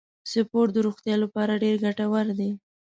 [0.31, 2.49] سپورت د روغتیا لپاره ډیر ګټور دی.